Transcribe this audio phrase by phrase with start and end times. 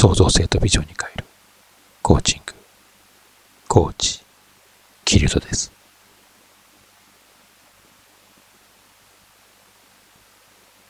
[0.00, 1.24] 創造性とビジョンに変える。
[2.02, 2.54] コーチング。
[3.66, 4.20] コーチ。
[5.04, 5.72] キルトです。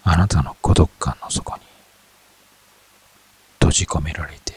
[0.05, 1.63] あなたの孤独感の底に
[3.55, 4.53] 閉じ込められて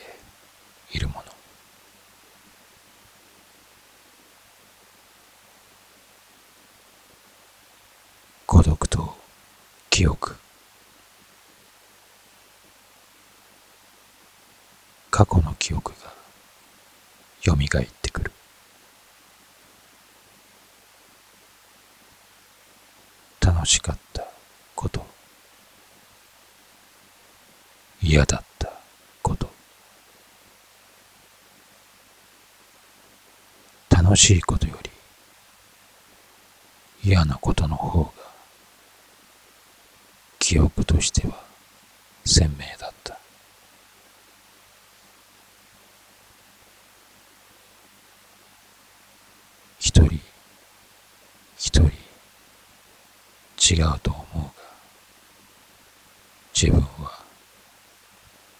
[0.91, 1.23] いるもの。
[8.45, 9.15] 孤独と
[9.89, 10.40] 記憶。
[15.21, 15.97] 過去の記憶が
[17.43, 18.31] よみがえってくる。
[23.39, 24.25] 楽しかった
[24.73, 25.05] こと。
[28.01, 28.73] 嫌だった
[29.21, 29.47] こと。
[33.91, 34.89] 楽しいことより
[37.03, 38.11] 嫌なことの方が
[40.39, 41.43] 記憶としては
[42.25, 43.21] 鮮明だった
[49.81, 50.21] 一人
[51.71, 51.91] 一人。
[53.75, 54.51] 違うと思うが。
[56.53, 57.23] 自分は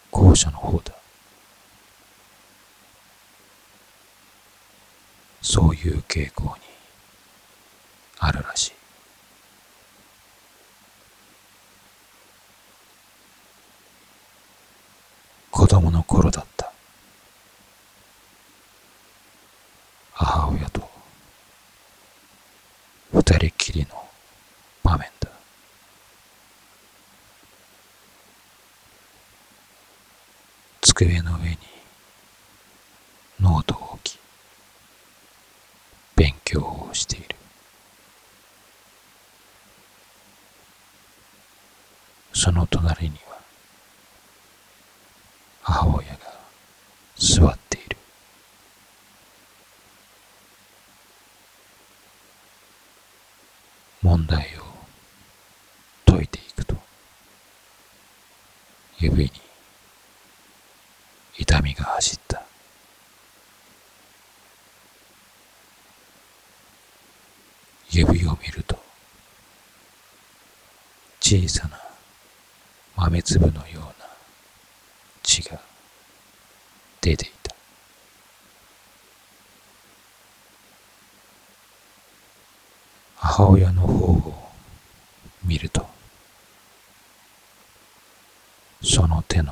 [0.10, 0.96] 後者の方だ。
[5.42, 6.62] そういう傾向に
[8.20, 8.72] あるらしい。
[15.52, 16.72] 子供の頃だった
[20.14, 20.90] 母親と
[23.14, 24.10] 二人きりの
[24.84, 25.30] 場面だ。
[30.82, 31.58] 机の上に
[33.40, 34.20] ノートを置き
[36.16, 37.36] 勉強をしている。
[42.34, 43.38] その隣には
[45.62, 46.18] 母親が
[47.16, 47.98] 座っている
[54.02, 56.76] 問題を解いていくと。
[59.00, 59.32] 指に
[61.38, 62.44] 痛みが走った。
[67.90, 68.80] 指を見ると
[71.20, 71.78] 小さな
[72.96, 73.86] 豆粒のような
[75.24, 75.60] 血が
[77.02, 77.41] 出ていた
[83.42, 84.34] 母親の方を
[85.44, 85.84] 見ると
[88.84, 89.52] その手の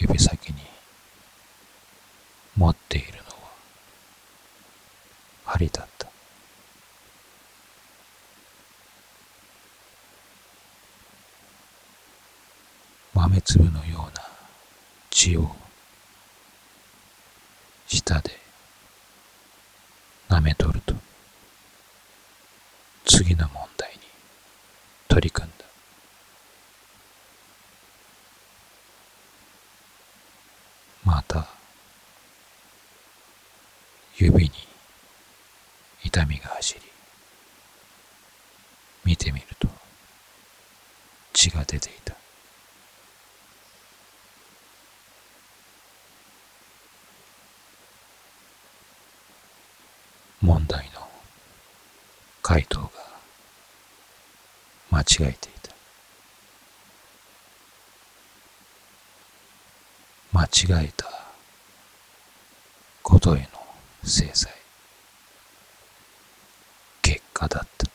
[0.00, 0.56] 指先に
[2.56, 3.24] 持っているのは
[5.44, 6.08] 針だった。
[13.14, 14.22] 豆粒のような
[15.10, 15.48] 血を
[17.86, 18.30] 舌で
[20.28, 20.97] 舐めとると。
[23.28, 23.98] 次の問題に
[25.06, 25.66] 取り組んだ。
[31.04, 31.46] また
[34.16, 34.50] 指に
[36.02, 36.80] 痛みが走り
[39.04, 39.68] 見てみると
[41.34, 42.14] 血が出ていた。
[50.40, 51.06] 問題の
[52.42, 53.07] 回答が
[54.90, 55.74] 間違えていた。
[60.32, 61.06] 間違えた
[63.02, 63.48] ことへの
[64.04, 64.52] 制裁。
[67.02, 67.86] 結果だった。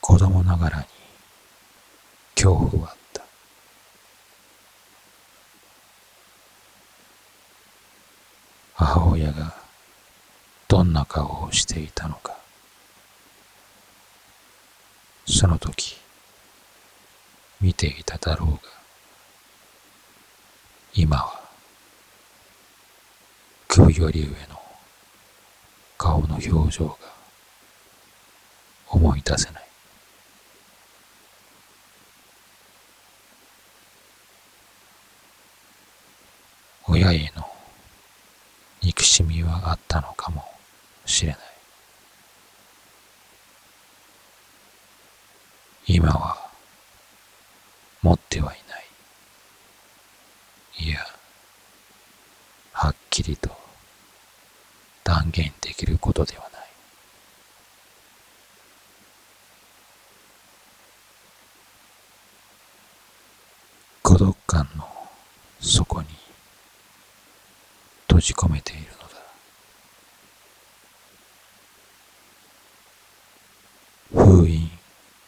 [0.00, 0.84] 子供ながらに
[2.34, 3.22] 恐怖はあった。
[8.74, 9.67] 母親が
[10.68, 12.36] どんな顔をしていたのか。
[15.26, 15.96] その時
[17.60, 18.58] 見ていただろうが
[20.94, 21.40] 今は
[23.66, 24.34] 首より上の
[25.98, 26.96] 顔の表情が
[28.88, 29.68] 思い出せない。
[36.86, 37.46] 親への
[38.82, 40.57] 憎しみはあったのかも。
[41.08, 41.38] しれない。
[45.86, 46.36] 今は
[48.02, 48.76] 持ってはいな
[50.84, 50.86] い。
[50.86, 50.98] いや
[52.72, 53.50] はっきりと
[55.02, 56.62] 断言できることではない。
[64.02, 64.86] 孤独感の
[65.60, 66.08] 底に
[68.08, 69.07] 閉じ込めているの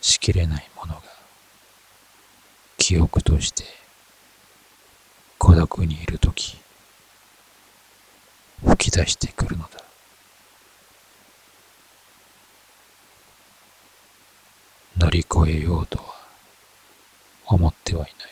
[0.01, 1.03] しきれないものが
[2.79, 3.65] 記憶として
[5.39, 6.57] 孤独にいるとき
[8.65, 9.71] 吹き出してくるのだ。
[14.99, 16.05] 乗り越えようとは
[17.47, 18.31] 思ってはいない。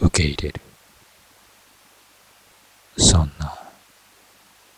[0.00, 0.60] 受け入れる。
[2.98, 3.56] そんな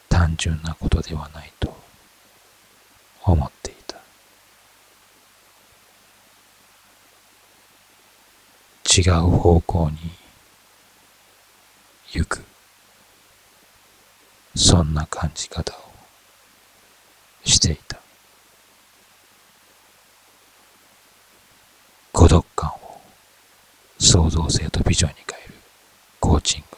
[0.08, 1.74] 単純なことではないと
[3.24, 3.96] 思っていた
[8.96, 9.98] 違う方向に
[12.12, 12.44] 行く。
[14.54, 15.76] そんな感じ方を
[17.44, 17.98] していた。
[22.12, 23.00] 孤独感を
[23.98, 25.54] 創造性とビジョンに変える
[26.20, 26.76] コーチング。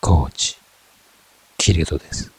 [0.00, 0.56] コーチ。
[1.58, 2.33] キルドです。